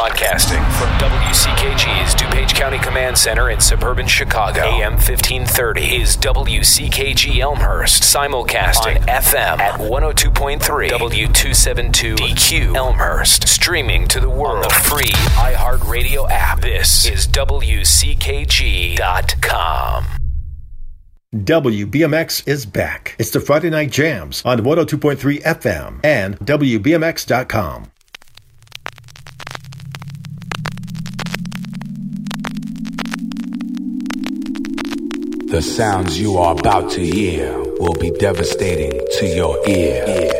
[0.00, 4.62] Broadcasting from WCKG's DuPage County Command Center in suburban Chicago.
[4.62, 8.02] AM 1530 is WCKG Elmhurst.
[8.02, 13.46] Simulcasting on FM at 102.3 W272 DQ Elmhurst.
[13.46, 16.62] Streaming to the world on the free iHeartRadio app.
[16.62, 18.20] This is WCKG.com.
[21.34, 23.16] WBMX is back.
[23.18, 27.92] It's the Friday Night Jams on 102.3 FM and WBMX.com.
[35.50, 40.39] The sounds you are about to hear will be devastating to your ear.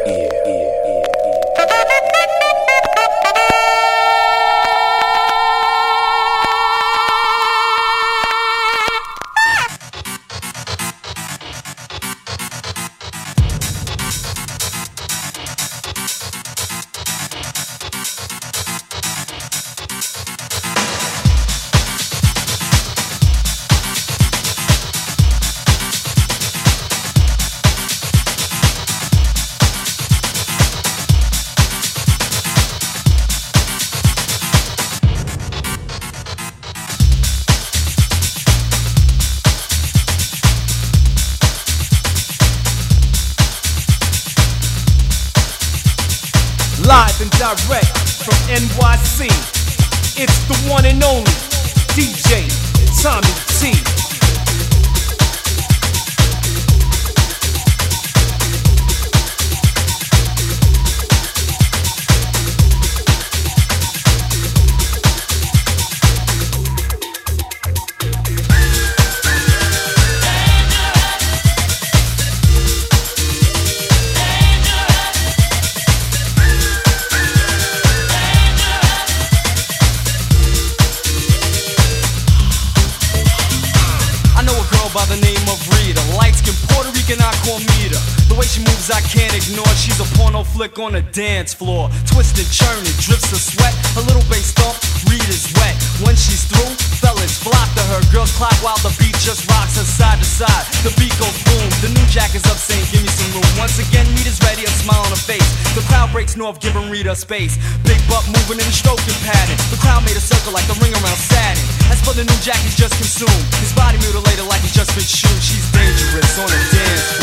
[90.60, 90.84] Ear.
[90.84, 91.88] on the dance floor.
[92.04, 93.72] Twisting, churning, drips of sweat.
[93.96, 94.76] A little bass thump,
[95.08, 95.72] read is wet.
[96.04, 98.00] When she's through, fellas flock to her.
[98.12, 100.64] Girls clap while the beat just rocks her side to side.
[100.84, 101.64] The beat goes boom.
[101.80, 103.48] The new jack is up saying, Give me some room.
[103.56, 105.48] Once again, Rita's ready, a smile on her face.
[105.72, 107.56] The crowd breaks north, giving Rita space.
[107.88, 109.56] Big butt moving in the stroking pattern.
[109.72, 111.64] The crowd made a circle like the ring around Saturn.
[111.88, 113.44] As for the new jack, he's just consumed.
[113.64, 115.40] His body mutilated like he's just been shooting.
[115.40, 117.19] She's dangerous on the dance floor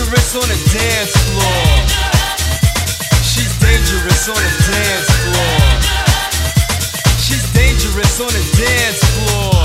[0.00, 1.76] dangerous on the dance floor.
[3.20, 5.60] She's dangerous on the dance floor.
[7.20, 9.60] She's dangerous on the dance floor.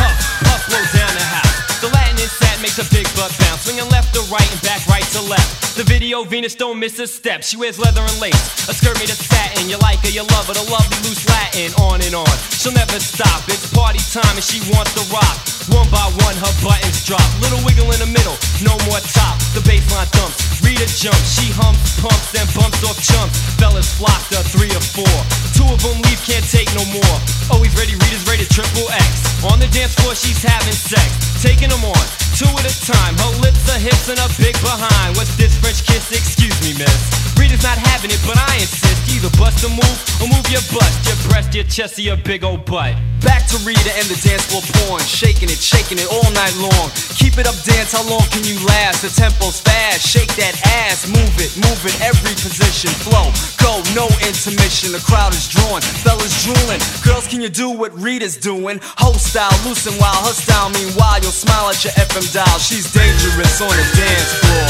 [0.00, 0.16] Puff,
[0.48, 1.80] puff, blow down the house.
[1.80, 5.04] The Latin inside makes a big butt bounce, swinging left to right and back right
[5.12, 5.76] to left.
[5.76, 7.44] The video, Venus don't miss a step.
[7.44, 9.68] She wears leather and lace, a skirt made of satin.
[9.68, 11.74] You like her, you love her, the lovely loose Latin.
[11.84, 13.44] On and on, she'll never stop.
[13.48, 15.57] It's party time and she wants to rock.
[15.70, 17.24] One by one, her buttons drop.
[17.44, 19.36] Little wiggle in the middle, no more top.
[19.52, 21.36] The baseline thumps, Rita jumps.
[21.36, 23.36] She humps, pumps, then bumps off chumps.
[23.60, 25.16] Fellas flock to three or four.
[25.52, 27.16] Two of them leave, can't take no more.
[27.52, 29.42] Oh, Always ready, Rita's rated triple X.
[29.44, 31.06] On the dance floor, she's having sex.
[31.42, 32.04] Taking them on,
[32.38, 33.18] two at a time.
[33.18, 35.16] Her lips, her hips, and her big behind.
[35.18, 35.58] What's this?
[35.58, 37.02] French kiss, excuse me, miss.
[37.38, 39.10] Rita's not having it, but I insist.
[39.10, 42.42] Either bust a move or move your bust, your breast, your chest, or your big
[42.42, 42.94] old butt.
[43.22, 45.02] Back to Rita and the dance floor porn.
[45.02, 46.88] Shaking it, shaking it all night long.
[47.18, 49.02] Keep it up, dance, how long can you last?
[49.02, 50.54] The tempo's fast, shake that
[50.86, 51.06] ass.
[51.10, 52.90] Move it, move it, every position.
[53.02, 54.92] Flow, go, no intermission.
[54.92, 56.80] The crowd is drawing, fellas drooling.
[57.02, 58.80] Girls, can you do what Rita's doing?
[58.98, 60.70] Whole style, loosen while her style.
[60.70, 62.58] Meanwhile, you'll smile at your FM dial.
[62.58, 64.68] She's dangerous on the dance floor.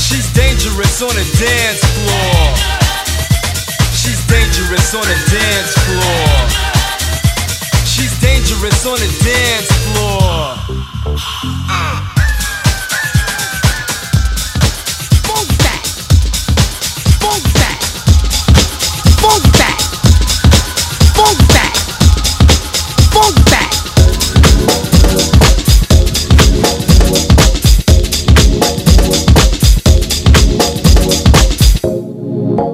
[0.00, 2.44] She's dangerous on the dance floor.
[3.92, 6.43] She's dangerous on the dance floor.
[8.46, 10.34] Dangerous on the dance floor.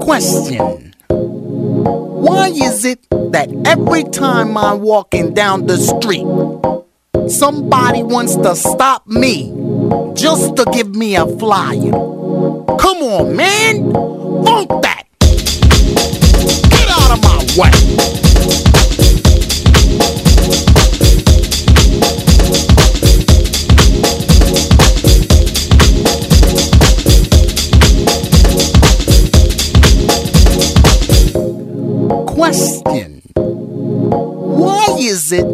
[0.00, 0.89] Question.
[2.50, 6.26] Why is it that every time I'm walking down the street,
[7.30, 9.52] somebody wants to stop me
[10.14, 11.92] just to give me a flyer?
[11.92, 13.92] Come on, man!
[14.44, 15.04] Funk that!
[16.70, 18.29] Get out of my way!
[35.32, 35.44] It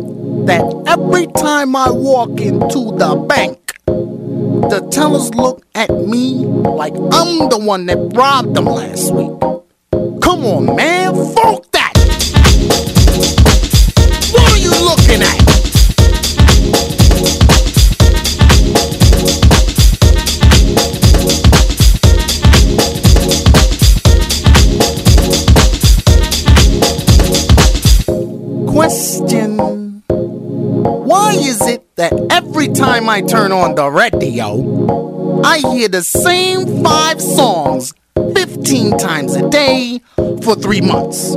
[0.47, 7.49] that every time I walk into the bank, the tellers look at me like I'm
[7.49, 9.33] the one that robbed them last week?
[10.23, 11.93] Come on, man, fuck that!
[14.33, 15.46] What are you looking at?
[31.97, 38.99] That every time I turn on the radio, I hear the same five songs 15
[38.99, 40.01] times a day
[40.43, 41.37] for three months?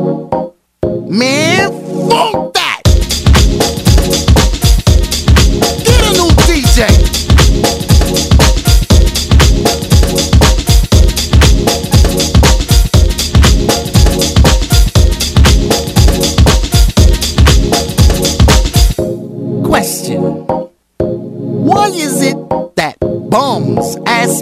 [0.83, 2.53] Man, fuck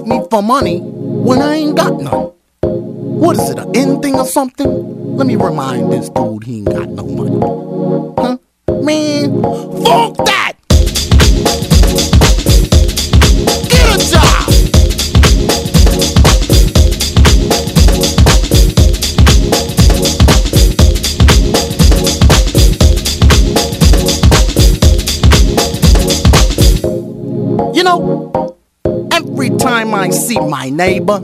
[0.07, 2.31] me for money when I ain't got none?
[2.61, 5.15] What is it, an end thing or something?
[5.17, 7.39] Let me remind this dude he ain't got no money.
[8.17, 8.37] Huh?
[8.83, 9.41] Man,
[9.83, 10.46] fuck that!
[30.07, 31.19] I see my neighbor,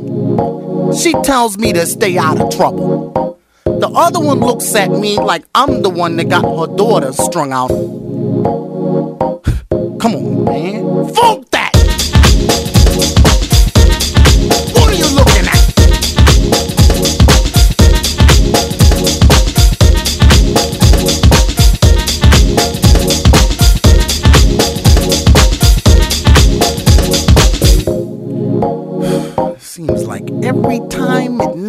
[0.94, 3.39] she tells me to stay out of trouble.
[3.63, 7.53] The other one looks at me like I'm the one that got her daughter strung
[7.53, 7.69] out.
[10.01, 11.13] Come on, man.
[11.13, 12.71] Fuck that!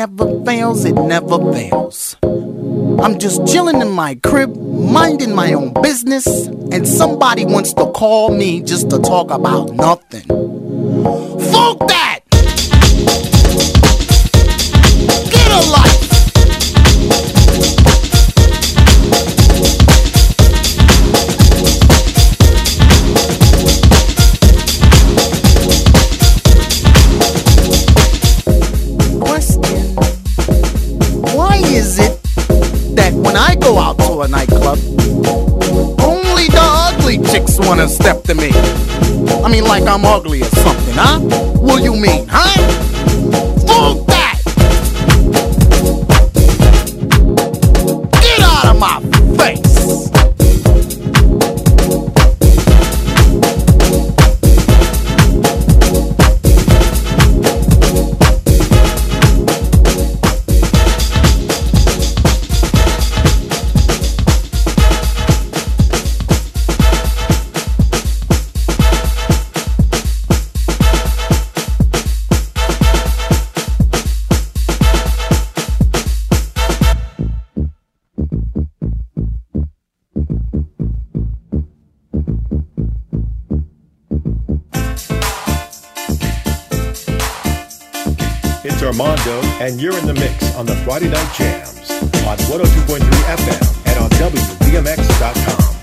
[0.06, 2.16] Never fails, it never fails.
[2.22, 6.26] I'm just chilling in my crib, minding my own business,
[6.72, 10.26] and somebody wants to call me just to talk about nothing.
[11.52, 12.20] Fuck that!
[15.30, 16.13] Get a life!
[37.66, 38.50] Wanna step to me?
[39.44, 41.20] I mean, like I'm ugly or something, huh?
[41.60, 42.83] What do you mean, huh?
[88.94, 91.90] Armando, and you're in the mix on the Friday Night Jams
[92.24, 95.73] on 102.3 FM and on WBMX.com.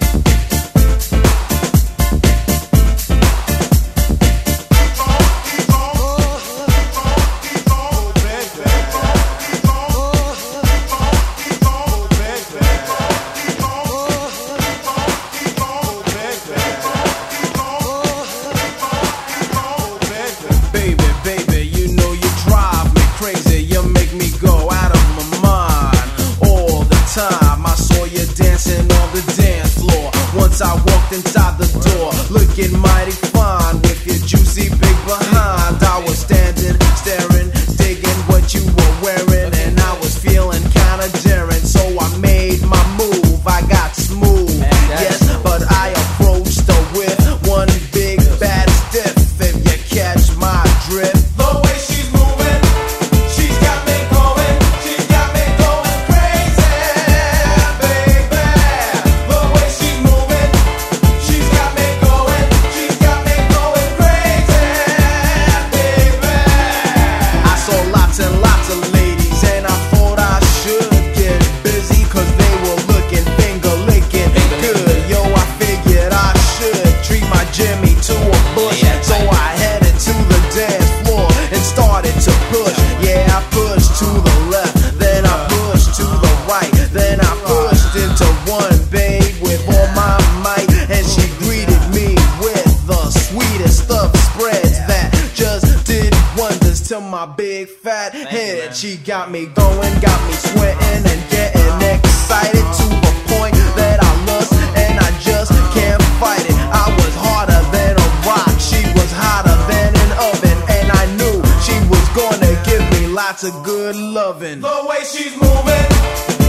[97.66, 98.76] big fat head.
[98.76, 104.12] She got me going, got me sweating and getting excited to the point that I
[104.26, 106.58] lust and I just can't fight it.
[106.74, 111.38] I was harder than a rock, she was hotter than an oven, and I knew
[111.62, 114.62] she was gonna give me lots of good loving.
[114.62, 116.41] The way she's moving,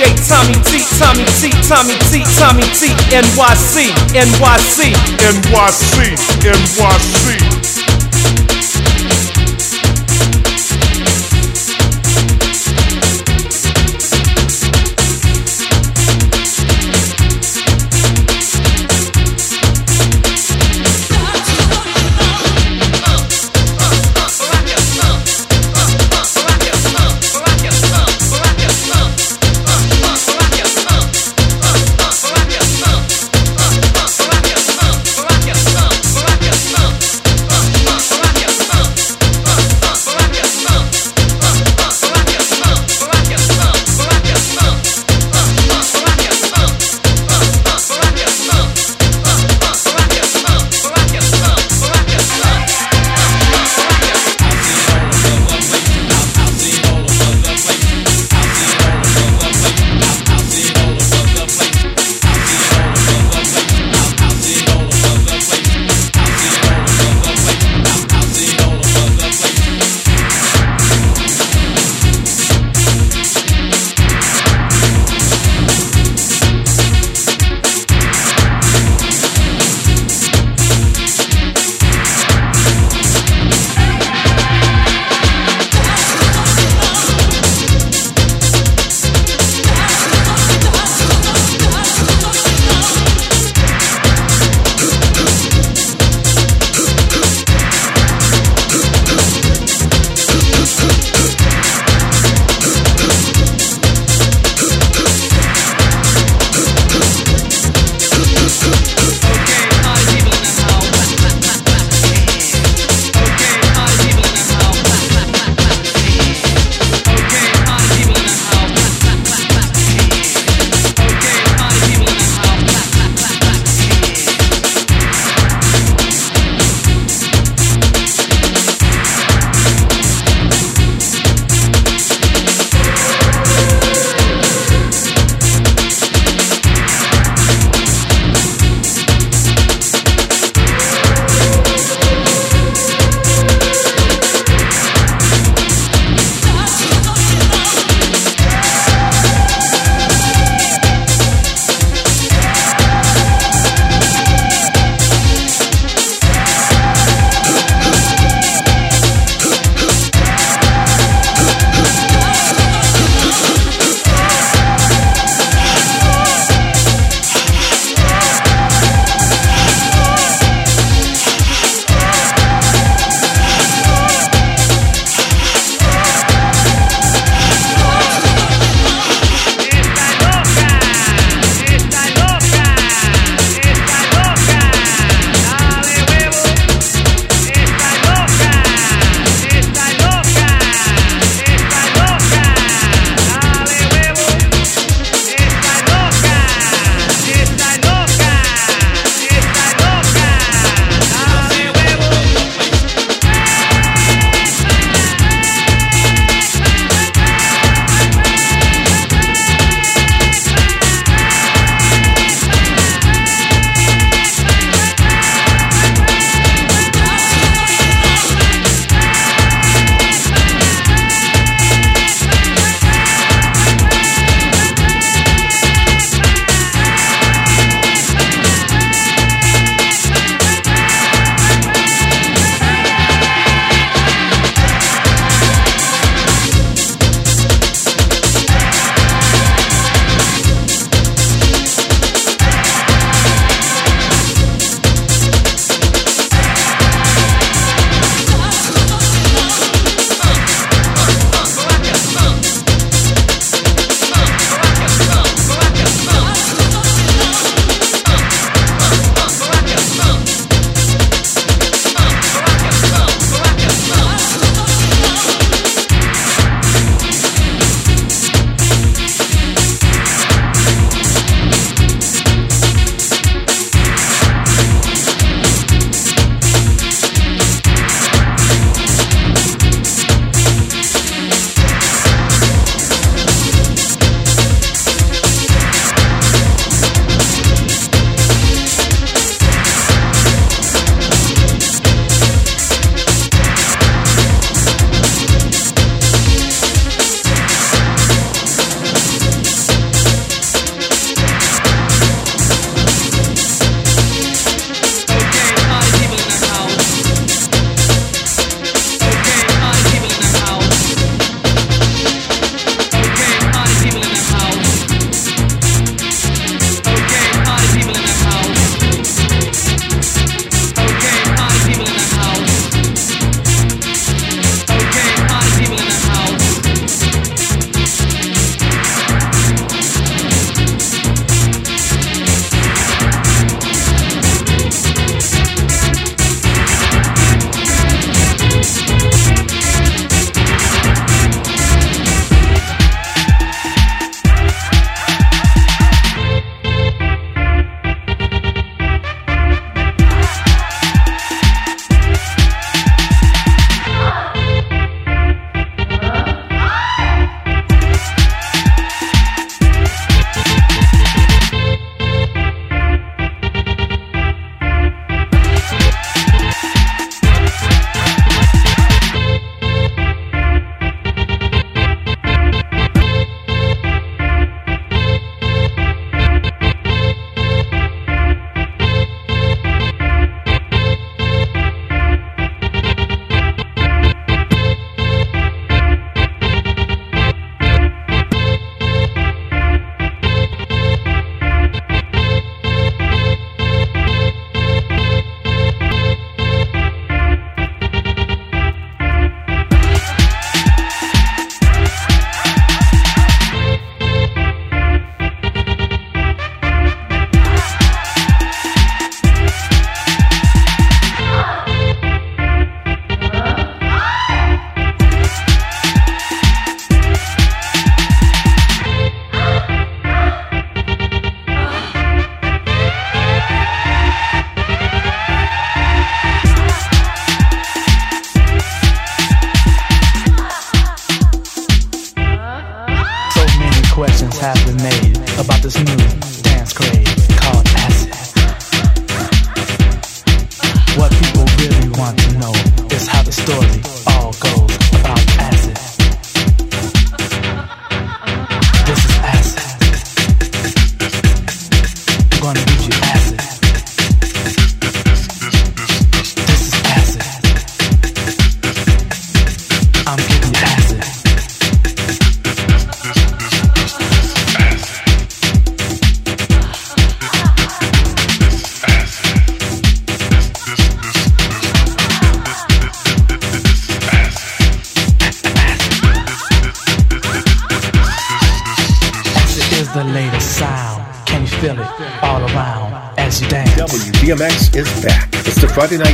[0.00, 7.79] Tommy T, Tommy T, Tommy T, Tommy T, NYC, NYC, NYC, NYC.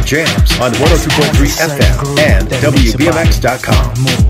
[0.07, 4.26] jams on 102.3 FM and WBMX.com.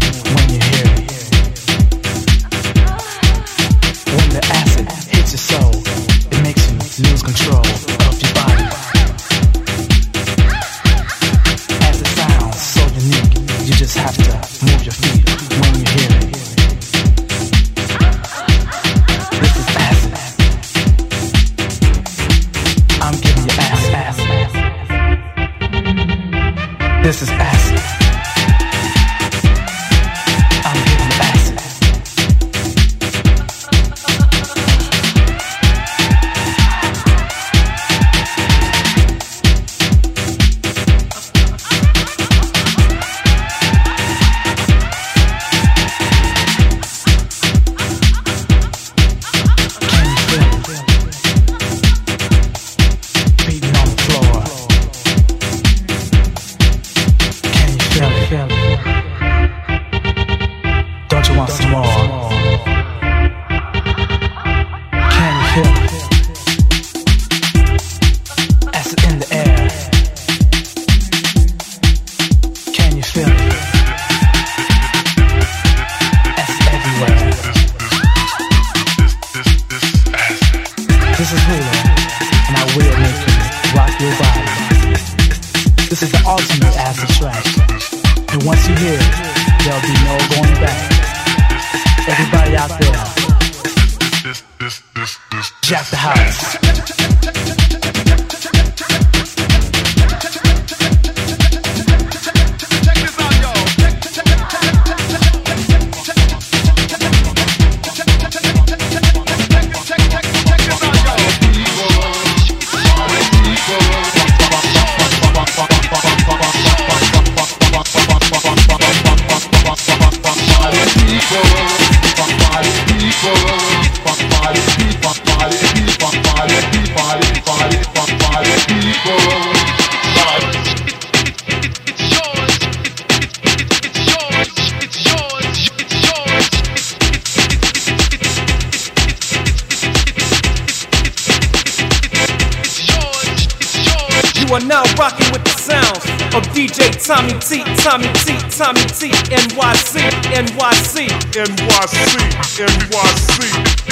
[147.87, 152.66] Tommy T, Tommy T, NYC, NYC, NYC, NYC.
[152.66, 153.86] NYC.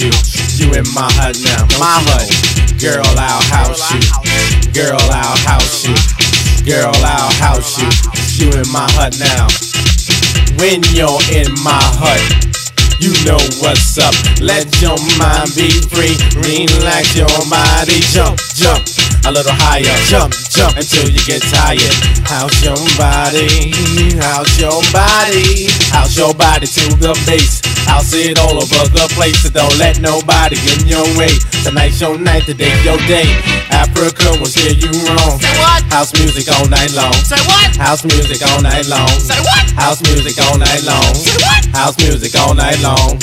[0.00, 0.10] You.
[0.56, 1.68] You in my hut now.
[1.76, 2.24] My hut.
[2.80, 4.00] Girl, I'll house you.
[4.72, 5.94] Girl, I'll house you.
[6.64, 7.88] Girl, I'll house you.
[8.40, 9.48] You in my hut now.
[10.56, 12.20] When you're in my hut,
[13.00, 14.14] you know what's up.
[14.40, 16.16] Let your mind be free.
[16.40, 18.00] Relax your body.
[18.12, 19.09] Jump, jump.
[19.26, 19.84] A little higher.
[20.08, 21.92] Jump, jump until you get tired.
[22.24, 23.70] How's your body?
[24.16, 25.68] How's your body?
[25.92, 27.60] How's your body to the base?
[27.84, 29.44] I'll see it all over the place.
[29.44, 31.30] So don't let nobody get in your way.
[31.62, 33.28] Tonight's your night, today's your day.
[33.68, 35.36] Afrika will steer you wrong.
[35.36, 35.82] Say what?
[35.92, 37.12] House music all night long.
[37.12, 37.76] Say what?
[37.76, 39.08] House music all night long.
[39.20, 39.64] Say what?
[39.76, 41.14] House music all night long.
[41.14, 41.62] Say what?
[41.76, 43.20] House music all night long.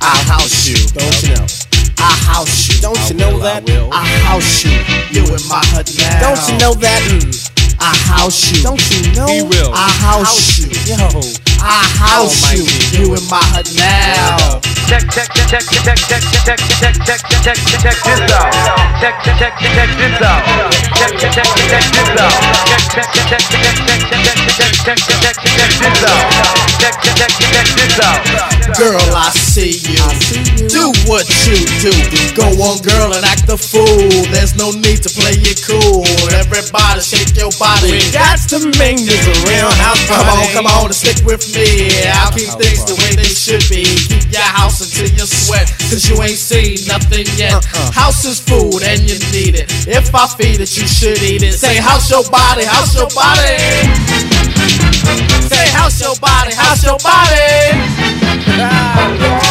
[0.00, 0.80] I'll house you.
[0.96, 1.63] Don't you know?
[1.98, 2.80] I house you.
[2.80, 3.68] Don't you know that?
[3.92, 4.72] I house you.
[5.10, 6.20] You in my hut now.
[6.20, 7.02] Don't you know that?
[7.10, 7.53] Mm.
[7.84, 8.62] I house you.
[8.62, 9.28] Don't you know?
[9.28, 9.68] He will.
[9.76, 10.72] I house you.
[10.88, 11.04] Yo.
[11.60, 12.64] I house you.
[12.96, 14.56] You in my hut now.
[14.88, 18.48] Check, check, check, check, check, check, check, check, check, check, check, check this out.
[19.04, 20.40] Check, check, check, check this out.
[20.96, 22.32] Check, check, check, check this out.
[22.72, 26.24] Check, check, check, check, check, check, check, check, check, check, check this out.
[26.80, 28.20] Check, check, check, check this out.
[28.80, 30.04] Girl, I see you.
[30.72, 31.92] Do what you do.
[32.32, 34.08] Go on, girl, and act a fool.
[34.32, 36.04] There's no need to play it cool.
[36.32, 37.73] Everybody shake your body.
[37.82, 40.52] We got to make this a real house party.
[40.54, 41.90] Come on, come on, and stick with me.
[42.12, 43.84] I'll keep things the way they should be.
[43.84, 47.54] Keep your house until you sweat, cause you ain't seen nothing yet.
[47.54, 47.92] Uh-uh.
[47.92, 49.70] House is food and you need it.
[49.88, 51.54] If I feed it, you should eat it.
[51.54, 54.33] Say, house your body, house your body.
[55.48, 57.76] Say, house your body, house your body.
[58.60, 58.94] Ah.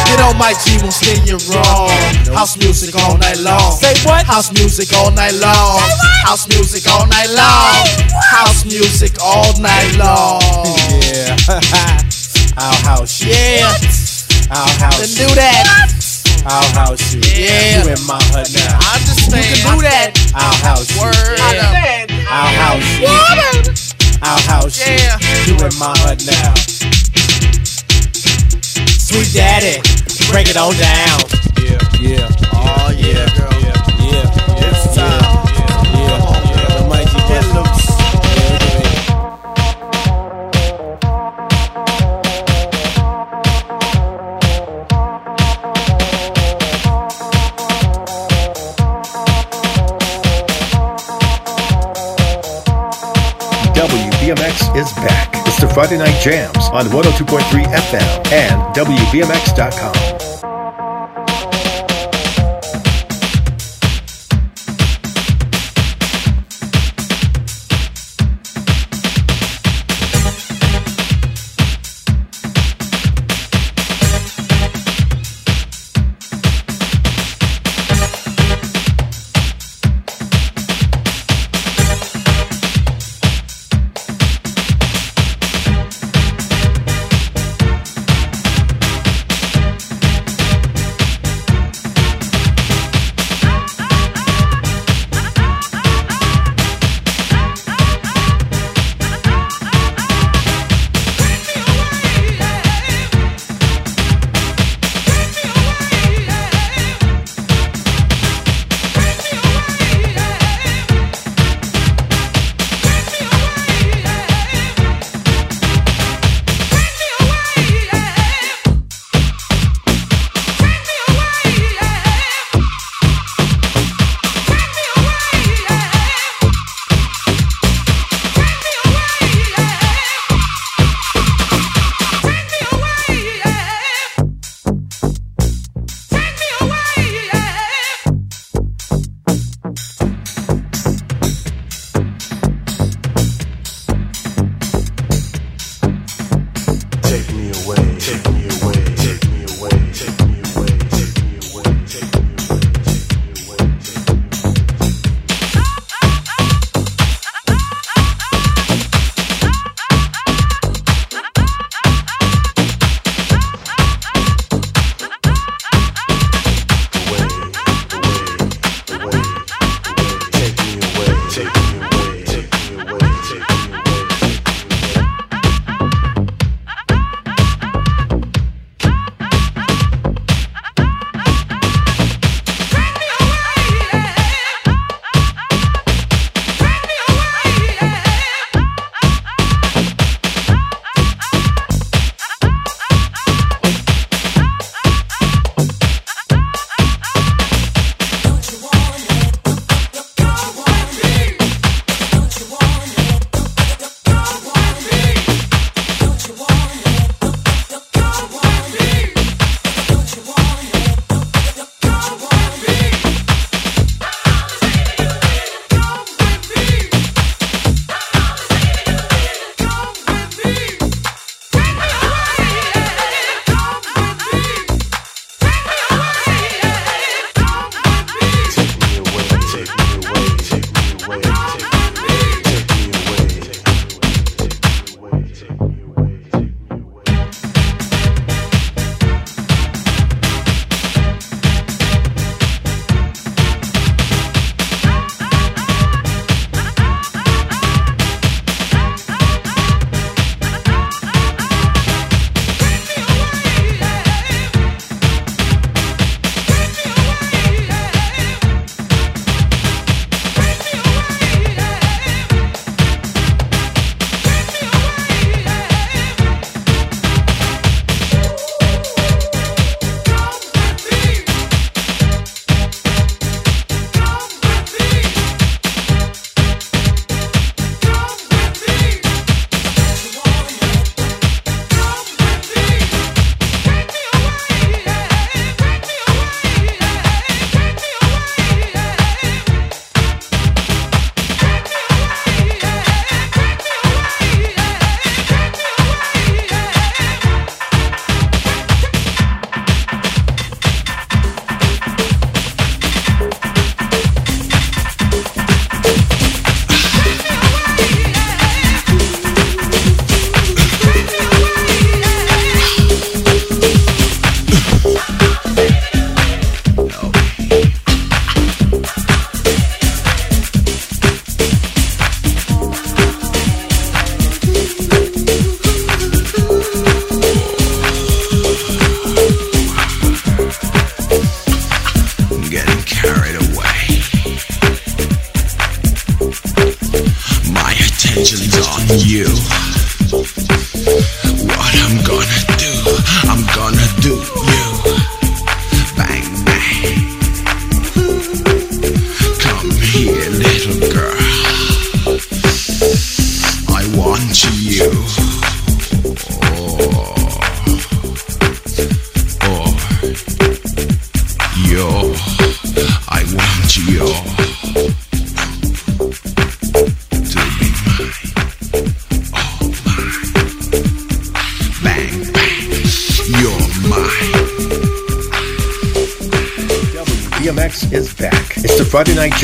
[0.06, 1.90] Get on my G, won't steer you wrong.
[2.34, 3.72] House music all night long.
[3.72, 4.24] Say what?
[4.26, 5.80] House music all night long.
[6.22, 7.86] House music all night long.
[8.30, 10.40] House music all night long.
[11.02, 11.36] Yeah.
[12.56, 13.22] I'll house.
[13.22, 13.66] Yeah.
[14.50, 15.26] I'll house you.
[15.26, 15.64] do that.
[16.46, 17.20] I'll house you.
[17.20, 17.84] Yeah.
[17.84, 18.78] You in my hut now.
[18.80, 19.44] I understand.
[19.44, 20.14] You can do that.
[20.34, 21.02] I'll house you.
[21.02, 21.38] Word.
[21.38, 22.06] Yeah.
[22.30, 23.06] I'll house you.
[23.08, 23.83] I'll
[24.24, 24.94] house you.
[24.94, 25.18] Yeah.
[25.46, 26.54] You in my hut now.
[28.98, 29.80] Sweet daddy,
[30.30, 31.20] break it on down.
[31.60, 32.28] Yeah, yeah.
[32.52, 33.63] Oh yeah, girl.
[54.24, 55.28] WBMX is back.
[55.46, 60.13] It's the Friday Night Jams on 102.3 FM and WBMX.com.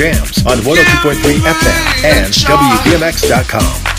[0.00, 3.89] jams on 102.3 FM and WBMX.com.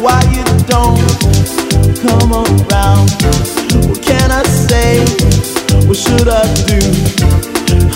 [0.00, 0.96] Why you don't
[2.00, 3.10] come around?
[3.86, 5.04] What can I say?
[5.86, 6.80] What should I do?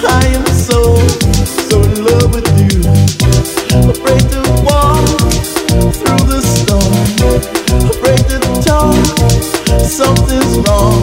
[0.07, 0.97] I am so,
[1.69, 2.83] so in love with you.
[4.03, 4.43] Break the
[5.93, 6.95] through the storm.
[9.87, 11.01] Something's wrong.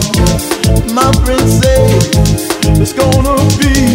[0.94, 1.82] My friends say
[2.80, 3.91] it's gonna be.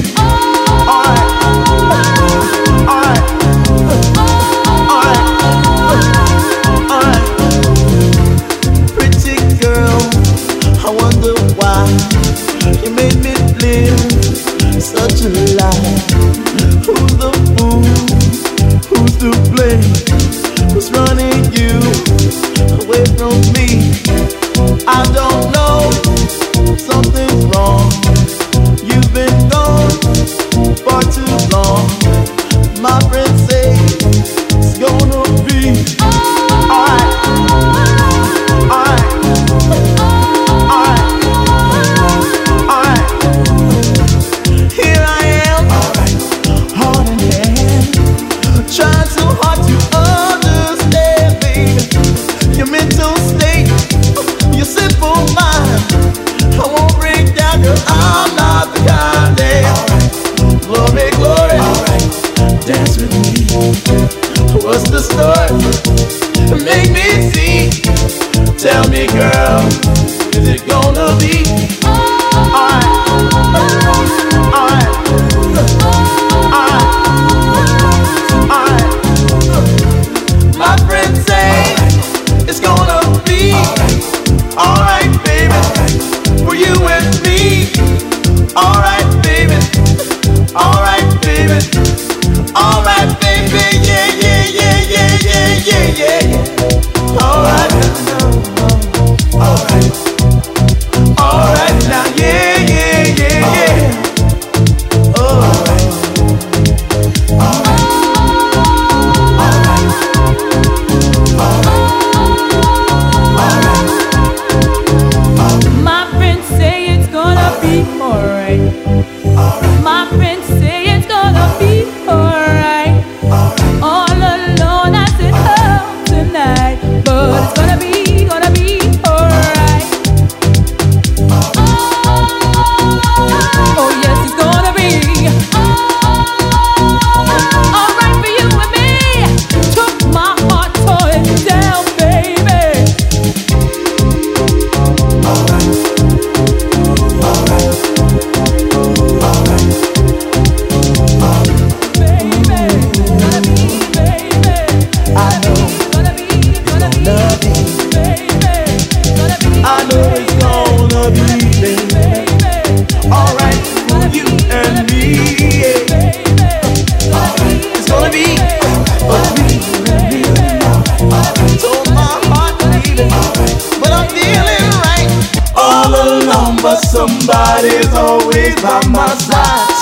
[176.82, 179.76] Somebody's always by my side,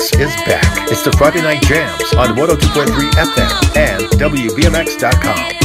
[0.00, 0.90] Is back.
[0.90, 5.59] It's the Friday Night Jams on 102.3 FM and WBMX.com.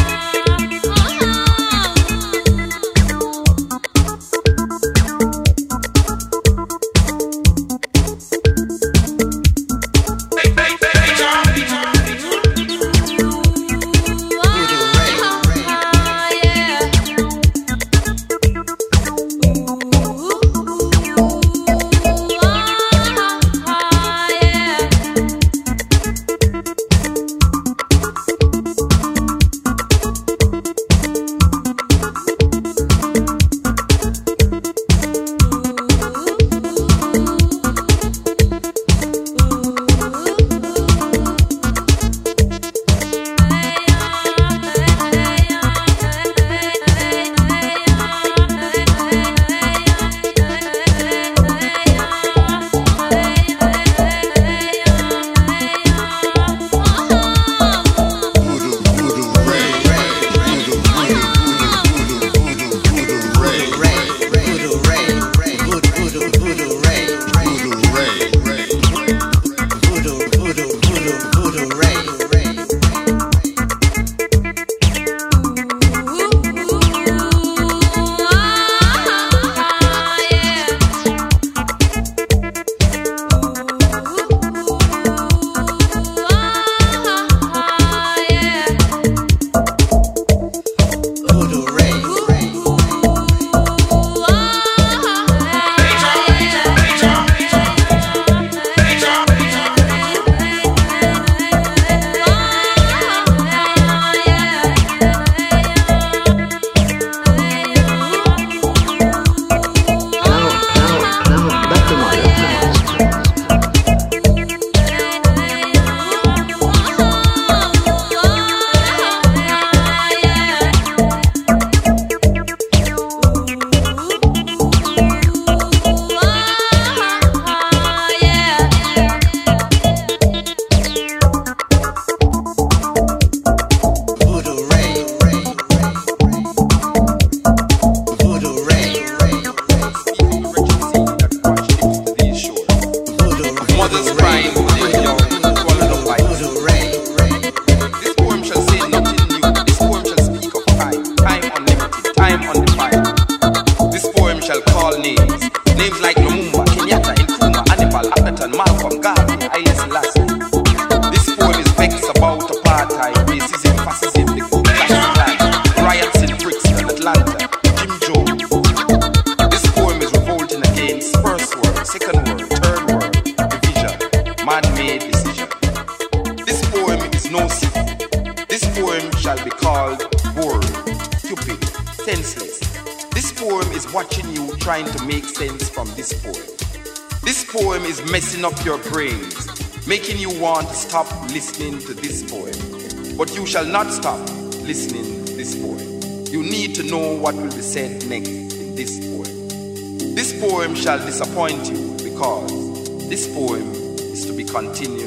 [190.73, 193.15] stop listening to this poem.
[193.15, 194.19] But you shall not stop
[194.63, 196.25] listening to this poem.
[196.33, 200.15] You need to know what will be said next in this poem.
[200.15, 203.71] This poem shall disappoint you because this poem
[204.15, 205.04] is to be continued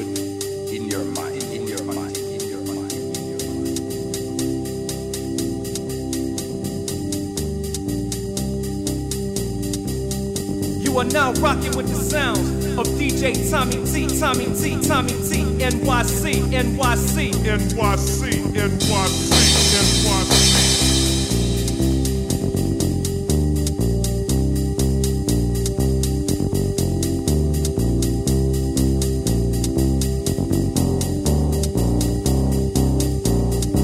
[10.99, 15.45] You are now rocking with the sounds of DJ Tommy T, Tommy T, Tommy T,
[15.63, 18.89] NYC, NYC, NYC, NYC, NYC.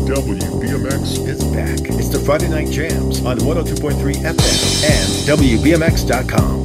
[0.05, 1.79] WBMX is back.
[1.97, 6.64] It's the Friday Night Jams on 102.3 FM and WBMX.com.